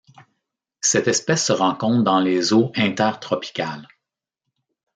Cette 0.79 1.07
espèce 1.07 1.45
se 1.45 1.53
rencontre 1.53 2.03
dans 2.03 2.19
les 2.19 2.53
eaux 2.53 2.71
inter-tropicales. 2.75 3.87